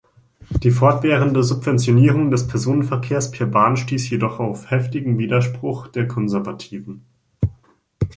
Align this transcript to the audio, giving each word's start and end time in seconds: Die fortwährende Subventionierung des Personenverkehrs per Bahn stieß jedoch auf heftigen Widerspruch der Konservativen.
Die 0.63 0.71
fortwährende 0.71 1.43
Subventionierung 1.43 2.31
des 2.31 2.47
Personenverkehrs 2.47 3.29
per 3.29 3.45
Bahn 3.45 3.77
stieß 3.77 4.09
jedoch 4.09 4.39
auf 4.39 4.71
heftigen 4.71 5.19
Widerspruch 5.19 5.89
der 5.89 6.07
Konservativen. 6.07 7.05